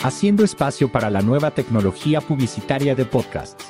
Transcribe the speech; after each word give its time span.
Haciendo 0.00 0.44
espacio 0.44 0.92
para 0.92 1.10
la 1.10 1.22
nueva 1.22 1.50
tecnología 1.50 2.20
publicitaria 2.20 2.94
de 2.94 3.04
podcasts. 3.04 3.64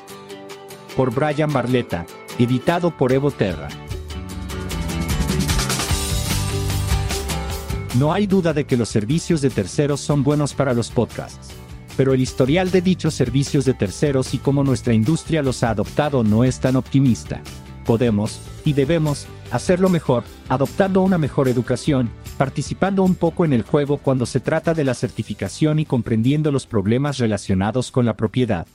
Por 0.94 1.10
Brian 1.10 1.50
Barletta, 1.50 2.04
editado 2.38 2.94
por 2.94 3.12
Evo 3.12 3.30
Terra. 3.30 3.68
No 7.98 8.12
hay 8.12 8.26
duda 8.26 8.52
de 8.52 8.66
que 8.66 8.76
los 8.76 8.90
servicios 8.90 9.40
de 9.40 9.48
terceros 9.48 10.00
son 10.00 10.22
buenos 10.22 10.52
para 10.52 10.74
los 10.74 10.90
podcasts. 10.90 11.48
Pero 11.96 12.12
el 12.12 12.20
historial 12.20 12.70
de 12.70 12.82
dichos 12.82 13.14
servicios 13.14 13.64
de 13.64 13.72
terceros 13.72 14.34
y 14.34 14.38
cómo 14.38 14.62
nuestra 14.62 14.92
industria 14.92 15.42
los 15.42 15.62
ha 15.62 15.70
adoptado 15.70 16.24
no 16.24 16.44
es 16.44 16.60
tan 16.60 16.76
optimista. 16.76 17.40
Podemos, 17.86 18.38
y 18.66 18.74
debemos, 18.74 19.26
hacerlo 19.50 19.88
mejor, 19.88 20.24
adoptando 20.50 21.00
una 21.00 21.16
mejor 21.16 21.48
educación, 21.48 22.10
participando 22.38 23.02
un 23.02 23.16
poco 23.16 23.44
en 23.44 23.52
el 23.52 23.62
juego 23.62 23.98
cuando 23.98 24.24
se 24.24 24.40
trata 24.40 24.72
de 24.72 24.84
la 24.84 24.94
certificación 24.94 25.80
y 25.80 25.84
comprendiendo 25.84 26.52
los 26.52 26.66
problemas 26.66 27.18
relacionados 27.18 27.90
con 27.90 28.06
la 28.06 28.16
propiedad. 28.16 28.66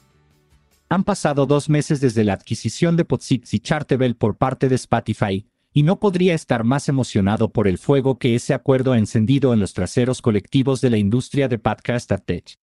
Han 0.90 1.06
pasado 1.06 1.46
dos 1.48 1.70
meses 1.70 2.02
desde 2.02 2.24
la 2.24 2.34
adquisición 2.34 2.98
de 2.98 3.06
Podsix 3.06 3.54
y 3.54 3.60
Chartable 3.60 4.14
por 4.14 4.36
parte 4.36 4.70
de 4.70 4.76
Spotify, 4.76 5.48
y 5.74 5.82
no 5.82 6.00
podría 6.00 6.36
estar 6.36 6.64
más 6.64 6.88
emocionado 6.90 7.50
por 7.50 7.68
el 7.68 7.80
fuego 7.80 8.20
que 8.20 8.36
ese 8.36 8.54
acuerdo 8.54 8.92
ha 8.92 9.00
encendido 9.00 9.54
en 9.54 9.60
los 9.60 9.74
traseros 9.74 10.22
colectivos 10.22 10.82
de 10.82 10.92
la 10.92 10.98
industria 10.98 11.48
de 11.48 11.58
podcast 11.58 12.12
tech 12.26 12.63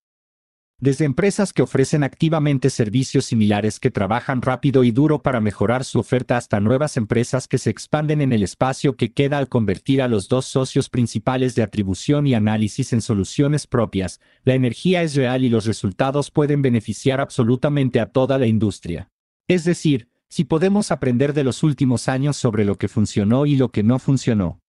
desde 0.81 1.05
empresas 1.05 1.53
que 1.53 1.61
ofrecen 1.61 2.03
activamente 2.03 2.71
servicios 2.71 3.25
similares 3.25 3.79
que 3.79 3.91
trabajan 3.91 4.41
rápido 4.41 4.83
y 4.83 4.89
duro 4.89 5.21
para 5.21 5.39
mejorar 5.39 5.85
su 5.85 5.99
oferta 5.99 6.37
hasta 6.37 6.59
nuevas 6.59 6.97
empresas 6.97 7.47
que 7.47 7.59
se 7.59 7.69
expanden 7.69 8.19
en 8.19 8.33
el 8.33 8.41
espacio 8.41 8.97
que 8.97 9.13
queda 9.13 9.37
al 9.37 9.47
convertir 9.47 10.01
a 10.01 10.07
los 10.07 10.27
dos 10.27 10.45
socios 10.45 10.89
principales 10.89 11.53
de 11.53 11.61
atribución 11.61 12.25
y 12.25 12.33
análisis 12.33 12.93
en 12.93 13.01
soluciones 13.01 13.67
propias, 13.67 14.19
la 14.43 14.55
energía 14.55 15.03
es 15.03 15.15
real 15.15 15.43
y 15.43 15.49
los 15.49 15.67
resultados 15.67 16.31
pueden 16.31 16.63
beneficiar 16.63 17.21
absolutamente 17.21 17.99
a 17.99 18.07
toda 18.07 18.39
la 18.39 18.47
industria. 18.47 19.11
Es 19.47 19.63
decir, 19.63 20.09
si 20.29 20.45
podemos 20.45 20.91
aprender 20.91 21.33
de 21.33 21.43
los 21.43 21.61
últimos 21.61 22.07
años 22.07 22.37
sobre 22.37 22.65
lo 22.65 22.79
que 22.79 22.87
funcionó 22.87 23.45
y 23.45 23.55
lo 23.55 23.69
que 23.69 23.83
no 23.83 23.99
funcionó. 23.99 24.59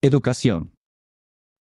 Educación. 0.00 0.75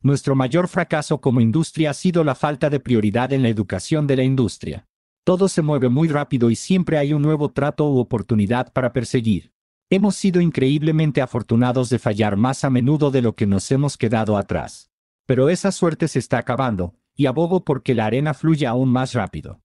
Nuestro 0.02 0.36
mayor 0.36 0.68
fracaso 0.68 1.20
como 1.20 1.42
industria 1.42 1.90
ha 1.90 1.94
sido 1.94 2.24
la 2.24 2.36
falta 2.36 2.70
de 2.70 2.80
prioridad 2.80 3.34
en 3.34 3.42
la 3.42 3.50
educación 3.50 4.08
de 4.08 4.16
la 4.16 4.24
industria. 4.24 4.88
Todo 5.24 5.48
se 5.48 5.64
mueve 5.64 5.90
muy 5.90 6.08
rápido 6.08 6.52
y 6.52 6.56
siempre 6.56 7.00
hay 7.00 7.12
un 7.14 7.24
nuevo 7.24 7.50
trato 7.50 7.90
u 7.90 7.98
oportunidad 7.98 8.72
para 8.72 8.94
perseguir. 8.94 9.52
Hemos 9.90 10.16
sido 10.16 10.42
increíblemente 10.42 11.22
afortunados 11.22 11.90
de 11.90 12.00
fallar 12.00 12.38
más 12.38 12.64
a 12.64 12.70
menudo 12.70 13.12
de 13.12 13.22
lo 13.22 13.36
que 13.36 13.48
nos 13.48 13.72
hemos 13.72 13.98
quedado 13.98 14.38
atrás. 14.38 14.92
Pero 15.26 15.50
esa 15.50 15.72
suerte 15.72 16.08
se 16.08 16.20
está 16.20 16.38
acabando, 16.38 16.94
y 17.16 17.26
abogo 17.26 17.64
porque 17.64 17.96
la 17.96 18.06
arena 18.06 18.34
fluya 18.34 18.72
aún 18.72 18.90
más 18.90 19.14
rápido. 19.14 19.62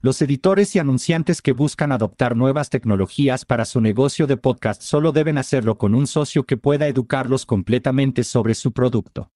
Los 0.00 0.22
editores 0.22 0.76
y 0.76 0.78
anunciantes 0.78 1.42
que 1.42 1.50
buscan 1.50 1.90
adoptar 1.90 2.36
nuevas 2.36 2.70
tecnologías 2.70 3.44
para 3.44 3.64
su 3.64 3.80
negocio 3.80 4.28
de 4.28 4.36
podcast 4.36 4.80
solo 4.80 5.10
deben 5.10 5.38
hacerlo 5.38 5.76
con 5.76 5.96
un 5.96 6.06
socio 6.06 6.44
que 6.44 6.56
pueda 6.56 6.86
educarlos 6.86 7.44
completamente 7.44 8.22
sobre 8.22 8.54
su 8.54 8.72
producto. 8.72 9.32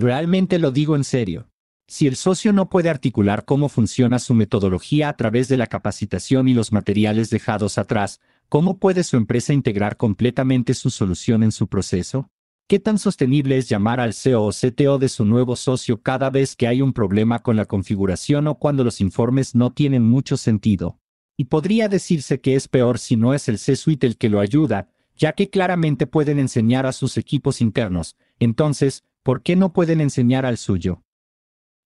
Realmente 0.00 0.58
lo 0.58 0.70
digo 0.70 0.96
en 0.96 1.04
serio. 1.04 1.50
Si 1.86 2.06
el 2.06 2.16
socio 2.16 2.54
no 2.54 2.70
puede 2.70 2.88
articular 2.88 3.44
cómo 3.44 3.68
funciona 3.68 4.18
su 4.18 4.32
metodología 4.32 5.10
a 5.10 5.16
través 5.18 5.46
de 5.48 5.58
la 5.58 5.66
capacitación 5.66 6.48
y 6.48 6.54
los 6.54 6.72
materiales 6.72 7.28
dejados 7.28 7.76
atrás, 7.76 8.18
¿cómo 8.48 8.78
puede 8.78 9.04
su 9.04 9.18
empresa 9.18 9.52
integrar 9.52 9.98
completamente 9.98 10.72
su 10.72 10.88
solución 10.88 11.42
en 11.42 11.52
su 11.52 11.68
proceso? 11.68 12.30
¿Qué 12.66 12.78
tan 12.78 12.98
sostenible 12.98 13.58
es 13.58 13.68
llamar 13.68 14.00
al 14.00 14.14
CEO 14.14 14.44
o 14.44 14.52
CTO 14.52 14.96
de 14.96 15.10
su 15.10 15.26
nuevo 15.26 15.54
socio 15.54 16.00
cada 16.00 16.30
vez 16.30 16.56
que 16.56 16.66
hay 16.66 16.80
un 16.80 16.94
problema 16.94 17.40
con 17.40 17.56
la 17.56 17.66
configuración 17.66 18.46
o 18.46 18.54
cuando 18.54 18.84
los 18.84 19.02
informes 19.02 19.54
no 19.54 19.70
tienen 19.74 20.08
mucho 20.08 20.38
sentido? 20.38 20.98
Y 21.36 21.44
podría 21.44 21.90
decirse 21.90 22.40
que 22.40 22.54
es 22.54 22.68
peor 22.68 22.98
si 22.98 23.16
no 23.16 23.34
es 23.34 23.50
el 23.50 23.58
C-Suite 23.58 24.06
el 24.06 24.16
que 24.16 24.30
lo 24.30 24.40
ayuda, 24.40 24.88
ya 25.14 25.34
que 25.34 25.50
claramente 25.50 26.06
pueden 26.06 26.38
enseñar 26.38 26.86
a 26.86 26.92
sus 26.92 27.18
equipos 27.18 27.60
internos, 27.60 28.16
entonces, 28.38 29.04
¿por 29.30 29.44
qué 29.44 29.54
no 29.54 29.72
pueden 29.72 30.00
enseñar 30.00 30.44
al 30.44 30.58
suyo? 30.58 31.04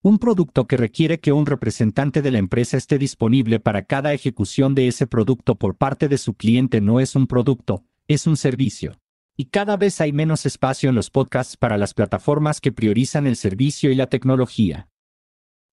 Un 0.00 0.18
producto 0.18 0.66
que 0.66 0.78
requiere 0.78 1.20
que 1.20 1.30
un 1.30 1.44
representante 1.44 2.22
de 2.22 2.30
la 2.30 2.38
empresa 2.38 2.78
esté 2.78 2.96
disponible 2.96 3.60
para 3.60 3.84
cada 3.84 4.14
ejecución 4.14 4.74
de 4.74 4.88
ese 4.88 5.06
producto 5.06 5.56
por 5.56 5.76
parte 5.76 6.08
de 6.08 6.16
su 6.16 6.32
cliente 6.32 6.80
no 6.80 7.00
es 7.00 7.14
un 7.14 7.26
producto, 7.26 7.84
es 8.08 8.26
un 8.26 8.38
servicio. 8.38 8.98
Y 9.36 9.50
cada 9.50 9.76
vez 9.76 10.00
hay 10.00 10.10
menos 10.10 10.46
espacio 10.46 10.88
en 10.88 10.94
los 10.94 11.10
podcasts 11.10 11.58
para 11.58 11.76
las 11.76 11.92
plataformas 11.92 12.62
que 12.62 12.72
priorizan 12.72 13.26
el 13.26 13.36
servicio 13.36 13.90
y 13.90 13.94
la 13.94 14.06
tecnología. 14.06 14.88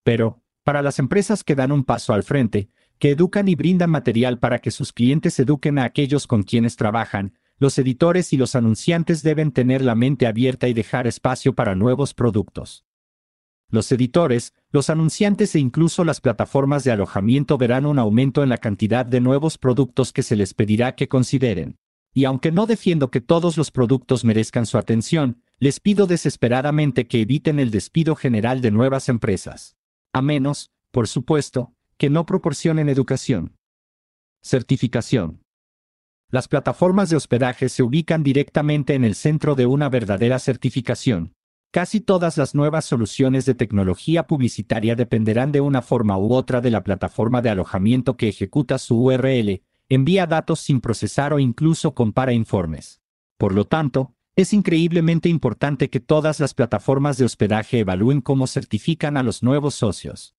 Pero, 0.03 0.43
para 0.65 0.81
las 0.81 0.99
empresas 0.99 1.41
que 1.41 1.55
dan 1.55 1.71
un 1.71 1.85
paso 1.85 2.11
al 2.11 2.23
frente, 2.23 2.67
que 2.99 3.11
educan 3.11 3.47
y 3.47 3.55
brindan 3.55 3.91
material 3.91 4.39
para 4.39 4.59
que 4.59 4.71
sus 4.71 4.91
clientes 4.91 5.39
eduquen 5.39 5.79
a 5.79 5.85
aquellos 5.85 6.27
con 6.27 6.43
quienes 6.43 6.75
trabajan, 6.75 7.37
los 7.61 7.77
editores 7.77 8.33
y 8.33 8.37
los 8.37 8.55
anunciantes 8.55 9.21
deben 9.21 9.51
tener 9.51 9.83
la 9.83 9.93
mente 9.93 10.25
abierta 10.25 10.67
y 10.67 10.73
dejar 10.73 11.05
espacio 11.05 11.53
para 11.53 11.75
nuevos 11.75 12.15
productos. 12.15 12.85
Los 13.69 13.91
editores, 13.91 14.55
los 14.71 14.89
anunciantes 14.89 15.53
e 15.53 15.59
incluso 15.59 16.03
las 16.03 16.21
plataformas 16.21 16.83
de 16.83 16.91
alojamiento 16.91 17.59
verán 17.59 17.85
un 17.85 17.99
aumento 17.99 18.41
en 18.41 18.49
la 18.49 18.57
cantidad 18.57 19.05
de 19.05 19.21
nuevos 19.21 19.59
productos 19.59 20.11
que 20.11 20.23
se 20.23 20.35
les 20.35 20.55
pedirá 20.55 20.95
que 20.95 21.07
consideren. 21.07 21.77
Y 22.15 22.25
aunque 22.25 22.51
no 22.51 22.65
defiendo 22.65 23.11
que 23.11 23.21
todos 23.21 23.57
los 23.57 23.69
productos 23.69 24.25
merezcan 24.25 24.65
su 24.65 24.79
atención, 24.79 25.43
les 25.59 25.79
pido 25.79 26.07
desesperadamente 26.07 27.05
que 27.05 27.21
eviten 27.21 27.59
el 27.59 27.69
despido 27.69 28.15
general 28.15 28.61
de 28.61 28.71
nuevas 28.71 29.07
empresas. 29.07 29.77
A 30.13 30.23
menos, 30.23 30.71
por 30.89 31.07
supuesto, 31.07 31.75
que 31.97 32.09
no 32.09 32.25
proporcionen 32.25 32.89
educación. 32.89 33.55
Certificación. 34.41 35.40
Las 36.31 36.47
plataformas 36.47 37.09
de 37.09 37.17
hospedaje 37.17 37.67
se 37.67 37.83
ubican 37.83 38.23
directamente 38.23 38.95
en 38.95 39.03
el 39.03 39.15
centro 39.15 39.53
de 39.53 39.65
una 39.65 39.89
verdadera 39.89 40.39
certificación. 40.39 41.35
Casi 41.71 41.99
todas 41.99 42.37
las 42.37 42.55
nuevas 42.55 42.85
soluciones 42.85 43.45
de 43.45 43.53
tecnología 43.53 44.27
publicitaria 44.27 44.95
dependerán 44.95 45.51
de 45.51 45.59
una 45.59 45.81
forma 45.81 46.17
u 46.17 46.33
otra 46.33 46.61
de 46.61 46.71
la 46.71 46.85
plataforma 46.85 47.41
de 47.41 47.49
alojamiento 47.49 48.15
que 48.15 48.29
ejecuta 48.29 48.77
su 48.77 49.03
URL, 49.03 49.61
envía 49.89 50.25
datos 50.25 50.61
sin 50.61 50.79
procesar 50.79 51.33
o 51.33 51.39
incluso 51.39 51.93
compara 51.93 52.31
informes. 52.31 53.01
Por 53.37 53.53
lo 53.53 53.65
tanto, 53.65 54.15
es 54.37 54.53
increíblemente 54.53 55.27
importante 55.27 55.89
que 55.89 55.99
todas 55.99 56.39
las 56.39 56.53
plataformas 56.53 57.17
de 57.17 57.25
hospedaje 57.25 57.79
evalúen 57.79 58.21
cómo 58.21 58.47
certifican 58.47 59.17
a 59.17 59.23
los 59.23 59.43
nuevos 59.43 59.75
socios. 59.75 60.33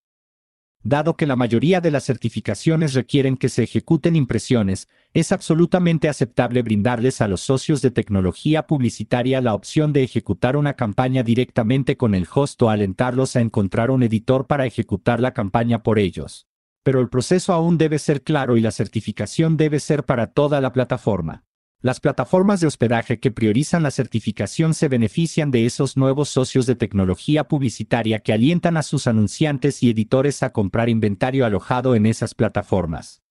Dado 0.85 1.17
que 1.17 1.27
la 1.27 1.37
mayoría 1.37 1.81
de 1.81 1.93
las 1.93 2.05
certificaciones 2.05 2.95
requieren 2.95 3.37
que 3.37 3.49
se 3.49 3.63
ejecuten 3.63 4.17
impresiones, 4.17 4.89
es 5.15 5.31
absolutamente 5.31 6.09
aceptable 6.09 6.63
brindarles 6.63 7.21
a 7.21 7.29
los 7.29 7.41
socios 7.41 7.83
de 7.83 7.93
tecnología 7.93 8.67
publicitaria 8.67 9.41
la 9.41 9.55
opción 9.55 9.93
de 9.93 10.03
ejecutar 10.03 10.57
una 10.57 10.75
campaña 10.75 11.23
directamente 11.23 11.97
con 11.97 12.17
el 12.17 12.27
host 12.33 12.61
o 12.63 12.71
alentarlos 12.71 13.37
a 13.37 13.41
encontrar 13.41 13.93
un 13.93 14.03
editor 14.03 14.49
para 14.49 14.67
ejecutar 14.67 15.21
la 15.21 15.33
campaña 15.33 15.85
por 15.85 16.01
ellos. 16.01 16.49
Pero 16.83 17.01
el 17.01 17.09
proceso 17.09 17.53
aún 17.53 17.79
debe 17.79 18.01
ser 18.01 18.23
claro 18.23 18.57
y 18.57 18.61
la 18.61 18.73
certificación 18.73 19.57
debe 19.57 19.79
ser 19.79 20.05
para 20.05 20.33
toda 20.33 20.61
la 20.61 20.73
plataforma. 20.73 21.45
Las 21.83 21.99
plataformas 21.99 22.61
de 22.61 22.69
hospedaje 22.69 23.19
que 23.19 23.33
priorizan 23.33 23.83
la 23.83 23.91
certificación 23.91 24.73
se 24.73 24.87
benefician 24.87 25.51
de 25.51 25.67
esos 25.67 25.97
nuevos 25.97 26.29
socios 26.29 26.65
de 26.67 26.77
tecnología 26.77 27.49
publicitaria 27.49 28.21
que 28.21 28.33
alientan 28.33 28.77
a 28.77 28.85
sus 28.85 29.09
anunciantes 29.09 29.83
y 29.83 29.91
editores 29.91 30.45
a 30.45 30.53
comprar 30.53 30.89
inventario 30.89 31.45
alojado 31.45 31.97
en 31.97 32.07
esas 32.07 32.37
plataformas. 32.37 33.25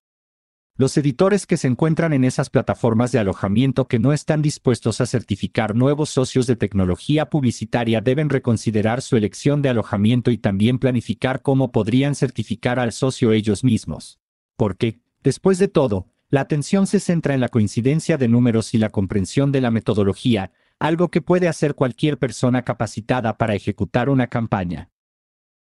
Los 0.75 0.97
editores 0.97 1.45
que 1.45 1.55
se 1.55 1.67
encuentran 1.67 2.11
en 2.11 2.25
esas 2.25 2.49
plataformas 2.49 3.13
de 3.13 3.19
alojamiento 3.19 3.87
que 3.87 3.99
no 3.99 4.11
están 4.11 4.41
dispuestos 4.41 4.99
a 4.99 5.05
certificar 5.05 5.73
nuevos 5.73 6.09
socios 6.09 6.45
de 6.45 6.57
tecnología 6.57 7.29
publicitaria 7.29 8.01
deben 8.01 8.29
reconsiderar 8.29 9.01
su 9.01 9.15
elección 9.15 9.61
de 9.61 9.69
alojamiento 9.69 10.29
y 10.29 10.37
también 10.37 10.77
planificar 10.77 11.41
cómo 11.41 11.71
podrían 11.71 12.15
certificar 12.15 12.79
al 12.79 12.91
socio 12.91 13.31
ellos 13.31 13.63
mismos. 13.63 14.19
Porque, 14.57 14.99
después 15.23 15.57
de 15.57 15.69
todo, 15.69 16.10
la 16.31 16.41
atención 16.41 16.87
se 16.87 17.01
centra 17.01 17.33
en 17.33 17.41
la 17.41 17.49
coincidencia 17.49 18.17
de 18.17 18.29
números 18.29 18.73
y 18.73 18.77
la 18.77 18.89
comprensión 18.89 19.51
de 19.51 19.59
la 19.59 19.69
metodología, 19.69 20.53
algo 20.79 21.11
que 21.11 21.21
puede 21.21 21.49
hacer 21.49 21.75
cualquier 21.75 22.17
persona 22.17 22.63
capacitada 22.63 23.37
para 23.37 23.53
ejecutar 23.53 24.09
una 24.09 24.27
campaña. 24.27 24.89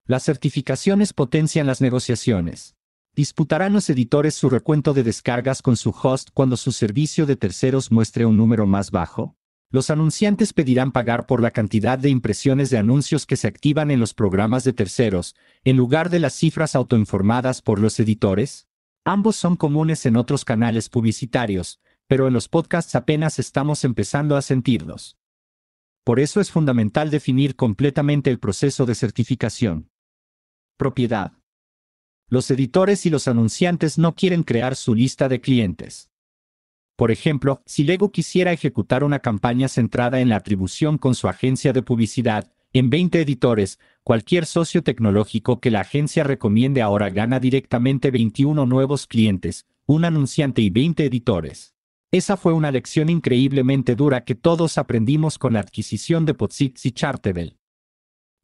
Las 0.05 0.23
certificaciones 0.23 1.13
potencian 1.13 1.65
las 1.65 1.81
negociaciones. 1.81 2.75
Disputarán 3.15 3.73
los 3.73 3.89
editores 3.89 4.35
su 4.35 4.51
recuento 4.51 4.93
de 4.93 5.01
descargas 5.03 5.63
con 5.63 5.77
su 5.77 5.89
host 5.89 6.29
cuando 6.31 6.55
su 6.57 6.71
servicio 6.71 7.25
de 7.25 7.35
terceros 7.35 7.91
muestre 7.91 8.27
un 8.27 8.37
número 8.37 8.67
más 8.67 8.91
bajo. 8.91 9.35
Los 9.71 9.89
anunciantes 9.89 10.53
pedirán 10.53 10.91
pagar 10.91 11.25
por 11.25 11.41
la 11.41 11.51
cantidad 11.51 11.97
de 11.97 12.09
impresiones 12.09 12.69
de 12.69 12.77
anuncios 12.77 13.25
que 13.25 13.35
se 13.35 13.47
activan 13.47 13.89
en 13.89 13.99
los 13.99 14.13
programas 14.13 14.63
de 14.63 14.73
terceros, 14.73 15.35
en 15.63 15.75
lugar 15.75 16.11
de 16.11 16.19
las 16.19 16.33
cifras 16.35 16.75
autoinformadas 16.75 17.63
por 17.63 17.79
los 17.79 17.99
editores. 17.99 18.67
Ambos 19.03 19.35
son 19.35 19.55
comunes 19.55 20.05
en 20.05 20.15
otros 20.15 20.45
canales 20.45 20.87
publicitarios, 20.87 21.81
pero 22.07 22.27
en 22.27 22.33
los 22.33 22.47
podcasts 22.47 22.93
apenas 22.93 23.39
estamos 23.39 23.83
empezando 23.83 24.35
a 24.35 24.43
sentirlos. 24.43 25.17
Por 26.03 26.19
eso 26.19 26.39
es 26.39 26.51
fundamental 26.51 27.09
definir 27.09 27.55
completamente 27.55 28.29
el 28.29 28.39
proceso 28.39 28.85
de 28.85 28.93
certificación. 28.93 29.89
Propiedad. 30.77 31.33
Los 32.27 32.49
editores 32.51 33.05
y 33.05 33.09
los 33.09 33.27
anunciantes 33.27 33.97
no 33.97 34.13
quieren 34.13 34.43
crear 34.43 34.75
su 34.75 34.93
lista 34.93 35.27
de 35.29 35.41
clientes. 35.41 36.11
Por 36.95 37.09
ejemplo, 37.09 37.63
si 37.65 37.83
Lego 37.83 38.11
quisiera 38.11 38.51
ejecutar 38.51 39.03
una 39.03 39.19
campaña 39.19 39.67
centrada 39.67 40.21
en 40.21 40.29
la 40.29 40.35
atribución 40.35 40.99
con 40.99 41.15
su 41.15 41.27
agencia 41.27 41.73
de 41.73 41.81
publicidad, 41.81 42.51
en 42.73 42.89
20 42.89 43.21
editores, 43.21 43.79
cualquier 44.03 44.45
socio 44.45 44.81
tecnológico 44.81 45.59
que 45.59 45.71
la 45.71 45.81
agencia 45.81 46.23
recomiende 46.23 46.81
ahora 46.81 47.09
gana 47.09 47.39
directamente 47.39 48.11
21 48.11 48.65
nuevos 48.65 49.07
clientes, 49.07 49.65
un 49.85 50.05
anunciante 50.05 50.61
y 50.61 50.69
20 50.69 51.05
editores. 51.05 51.75
Esa 52.11 52.37
fue 52.37 52.53
una 52.53 52.71
lección 52.71 53.09
increíblemente 53.09 53.95
dura 53.95 54.23
que 54.23 54.35
todos 54.35 54.77
aprendimos 54.77 55.37
con 55.37 55.53
la 55.53 55.59
adquisición 55.59 56.25
de 56.25 56.33
Podsix 56.33 56.85
y 56.85 56.91
Chartable. 56.91 57.57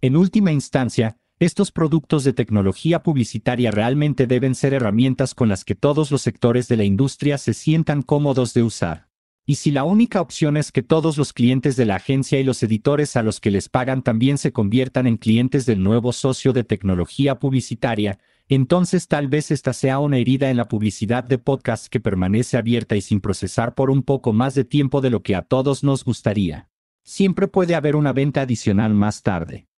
En 0.02 0.16
última 0.16 0.52
instancia, 0.52 1.18
estos 1.40 1.72
productos 1.72 2.24
de 2.24 2.34
tecnología 2.34 3.04
publicitaria 3.04 3.72
realmente 3.72 4.28
deben 4.28 4.56
ser 4.56 4.74
herramientas 4.74 5.36
con 5.36 5.50
las 5.50 5.64
que 5.64 5.76
todos 5.76 6.12
los 6.12 6.22
sectores 6.22 6.68
de 6.68 6.78
la 6.78 6.84
industria 6.84 7.38
se 7.38 7.54
sientan 7.54 8.02
cómodos 8.02 8.54
de 8.54 8.64
usar. 8.64 9.07
Y 9.50 9.56
si 9.56 9.72
la 9.72 9.86
única 9.86 10.20
opción 10.20 10.58
es 10.58 10.74
que 10.74 10.84
todos 10.84 11.18
los 11.18 11.32
clientes 11.32 11.78
de 11.78 11.86
la 11.86 11.96
agencia 11.96 12.38
y 12.38 12.44
los 12.44 12.62
editores 12.64 13.16
a 13.16 13.24
los 13.24 13.40
que 13.40 13.50
les 13.50 13.70
pagan 13.70 14.04
también 14.04 14.38
se 14.38 14.52
conviertan 14.52 15.08
en 15.08 15.16
clientes 15.16 15.66
del 15.66 15.82
nuevo 15.82 16.12
socio 16.12 16.52
de 16.52 16.66
tecnología 16.66 17.40
publicitaria, 17.40 18.20
entonces 18.50 19.08
tal 19.08 19.30
vez 19.30 19.50
esta 19.50 19.72
sea 19.72 20.00
una 20.00 20.18
herida 20.18 20.50
en 20.50 20.58
la 20.58 20.68
publicidad 20.68 21.24
de 21.24 21.38
podcast 21.38 21.88
que 21.88 22.02
permanece 22.02 22.58
abierta 22.58 22.98
y 22.98 23.02
sin 23.02 23.22
procesar 23.22 23.74
por 23.74 23.90
un 23.90 24.04
poco 24.04 24.34
más 24.34 24.54
de 24.54 24.66
tiempo 24.66 25.00
de 25.00 25.12
lo 25.12 25.24
que 25.24 25.34
a 25.34 25.44
todos 25.44 25.82
nos 25.82 26.04
gustaría. 26.04 26.70
Siempre 27.04 27.48
puede 27.48 27.76
haber 27.76 27.96
una 27.96 28.12
venta 28.12 28.42
adicional 28.42 28.94
más 28.94 29.24
tarde. 29.24 29.70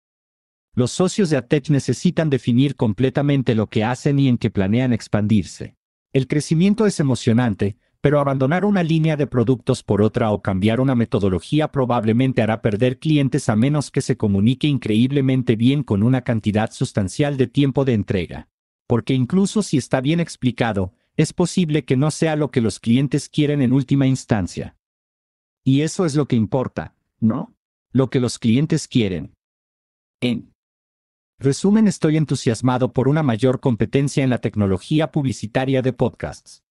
Los 0.73 0.89
socios 0.89 1.29
de 1.29 1.37
ATECH 1.37 1.69
necesitan 1.69 2.31
definir 2.31 2.75
completamente 2.75 3.53
lo 3.53 3.67
que 3.67 3.83
hacen 3.83 4.17
y 4.17 4.29
en 4.29 4.39
qué 4.39 4.49
planean 4.49 4.93
expandirse. 4.93 5.75
El 6.11 6.27
crecimiento 6.27 6.87
es 6.87 6.99
emocionante, 6.99 7.77
pero 8.01 8.19
abandonar 8.19 8.63
una 8.63 8.81
línea 8.81 9.17
de 9.17 9.27
productos 9.27 9.83
por 9.83 10.01
otra 10.01 10.31
o 10.31 10.41
cambiar 10.41 10.79
una 10.79 10.95
metodología 10.95 11.69
probablemente 11.69 12.41
hará 12.41 12.61
perder 12.61 12.99
clientes 12.99 13.49
a 13.49 13.55
menos 13.55 13.91
que 13.91 14.01
se 14.01 14.15
comunique 14.15 14.67
increíblemente 14.67 15.55
bien 15.55 15.83
con 15.83 16.03
una 16.03 16.21
cantidad 16.21 16.71
sustancial 16.71 17.35
de 17.35 17.47
tiempo 17.47 17.83
de 17.83 17.93
entrega. 17.93 18.47
Porque 18.87 19.13
incluso 19.13 19.61
si 19.61 19.77
está 19.77 19.99
bien 19.99 20.19
explicado, 20.19 20.93
es 21.17 21.33
posible 21.33 21.83
que 21.83 21.97
no 21.97 22.11
sea 22.11 22.37
lo 22.37 22.51
que 22.51 22.61
los 22.61 22.79
clientes 22.79 23.27
quieren 23.27 23.61
en 23.61 23.73
última 23.73 24.07
instancia. 24.07 24.77
Y 25.65 25.81
eso 25.81 26.05
es 26.05 26.15
lo 26.15 26.27
que 26.27 26.37
importa, 26.37 26.95
¿no? 27.19 27.53
Lo 27.91 28.09
que 28.09 28.21
los 28.21 28.39
clientes 28.39 28.87
quieren. 28.87 29.33
En 30.21 30.53
Resumen, 31.37 31.87
estoy 31.87 32.17
entusiasmado 32.17 32.91
por 32.91 33.07
una 33.07 33.23
mayor 33.23 33.59
competencia 33.59 34.23
en 34.23 34.29
la 34.29 34.39
tecnología 34.39 35.11
publicitaria 35.11 35.81
de 35.81 35.93
podcasts. 35.93 36.63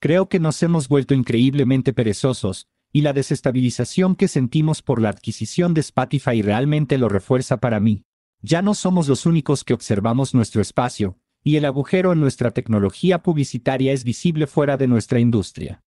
Creo 0.00 0.28
que 0.28 0.38
nos 0.38 0.62
hemos 0.62 0.88
vuelto 0.88 1.14
increíblemente 1.14 1.92
perezosos, 1.92 2.66
y 2.92 3.02
la 3.02 3.12
desestabilización 3.12 4.14
que 4.14 4.28
sentimos 4.28 4.82
por 4.82 5.00
la 5.00 5.10
adquisición 5.10 5.74
de 5.74 5.80
Spotify 5.80 6.42
realmente 6.42 6.98
lo 6.98 7.08
refuerza 7.08 7.58
para 7.58 7.80
mí. 7.80 8.04
Ya 8.40 8.62
no 8.62 8.74
somos 8.74 9.08
los 9.08 9.26
únicos 9.26 9.64
que 9.64 9.74
observamos 9.74 10.34
nuestro 10.34 10.62
espacio, 10.62 11.18
y 11.42 11.56
el 11.56 11.64
agujero 11.64 12.12
en 12.12 12.20
nuestra 12.20 12.52
tecnología 12.52 13.22
publicitaria 13.22 13.92
es 13.92 14.04
visible 14.04 14.46
fuera 14.46 14.76
de 14.76 14.86
nuestra 14.86 15.18
industria. 15.18 15.82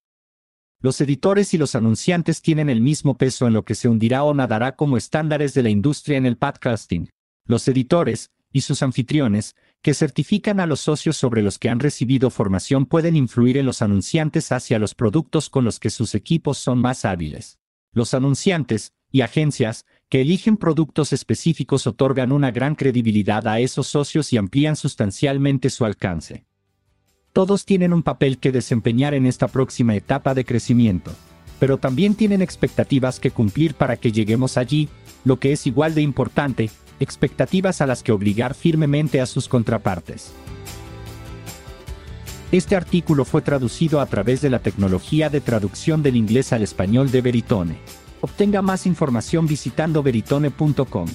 Los 0.82 1.00
editores 1.00 1.54
y 1.54 1.58
los 1.58 1.76
anunciantes 1.76 2.42
tienen 2.42 2.70
el 2.70 2.82
mismo 2.82 3.18
peso 3.18 3.48
en 3.48 3.54
lo 3.54 3.64
que 3.64 3.76
se 3.76 3.88
hundirá 3.88 4.24
o 4.24 4.34
nadará 4.34 4.76
como 4.76 4.98
estándares 4.98 5.54
de 5.54 5.64
la 5.64 5.70
industria 5.70 6.18
en 6.18 6.26
el 6.26 6.38
podcasting 6.38 7.10
los 7.52 7.68
editores, 7.68 8.32
y 8.54 8.62
sus 8.62 8.82
anfitriones, 8.84 9.56
que 9.82 9.94
certifican 9.94 10.60
a 10.60 10.68
los 10.68 10.82
socios 10.82 11.18
sobre 11.18 11.42
los 11.42 11.58
que 11.58 11.70
han 11.70 11.80
recibido 11.80 12.30
formación 12.30 12.86
pueden 12.86 13.16
influir 13.16 13.58
en 13.58 13.66
los 13.66 13.82
anunciantes 13.82 14.52
hacia 14.52 14.78
los 14.78 14.94
productos 14.94 15.50
con 15.50 15.66
los 15.66 15.80
que 15.80 15.90
sus 15.90 16.14
equipos 16.14 16.58
son 16.58 16.80
más 16.80 17.04
hábiles. 17.04 17.60
Los 17.92 18.14
anunciantes, 18.14 18.94
y 19.12 19.22
agencias, 19.22 19.86
que 20.08 20.22
eligen 20.22 20.58
productos 20.58 21.14
específicos 21.14 21.88
otorgan 21.88 22.32
una 22.32 22.52
gran 22.52 22.76
credibilidad 22.76 23.48
a 23.48 23.60
esos 23.60 23.88
socios 23.88 24.32
y 24.34 24.38
amplían 24.38 24.76
sustancialmente 24.76 25.70
su 25.70 25.84
alcance. 25.84 26.46
Todos 27.34 27.66
tienen 27.66 27.94
un 27.94 28.04
papel 28.04 28.38
que 28.38 28.52
desempeñar 28.52 29.14
en 29.14 29.26
esta 29.26 29.48
próxima 29.48 29.96
etapa 29.96 30.34
de 30.34 30.46
crecimiento, 30.46 31.12
pero 31.60 31.78
también 31.78 32.16
tienen 32.16 32.42
expectativas 32.42 33.20
que 33.20 33.32
cumplir 33.32 33.74
para 33.74 33.98
que 33.98 34.12
lleguemos 34.12 34.58
allí, 34.58 34.90
lo 35.24 35.40
que 35.40 35.52
es 35.54 35.66
igual 35.68 35.96
de 35.96 36.02
importante, 36.02 36.70
expectativas 37.02 37.82
a 37.82 37.88
las 37.88 38.04
que 38.04 38.12
obligar 38.12 38.54
firmemente 38.54 39.20
a 39.20 39.26
sus 39.26 39.50
contrapartes. 39.50 40.32
Este 42.52 42.76
artículo 42.76 43.26
fue 43.26 43.42
traducido 43.42 44.02
a 44.02 44.06
través 44.06 44.42
de 44.42 44.50
la 44.50 44.60
tecnología 44.60 45.30
de 45.30 45.42
traducción 45.42 46.04
del 46.04 46.16
inglés 46.16 46.54
al 46.54 46.62
español 46.62 47.10
de 47.10 47.22
Veritone. 47.22 47.78
Obtenga 48.20 48.62
más 48.62 48.86
información 48.86 49.48
visitando 49.48 50.04
veritone.com. 50.04 51.08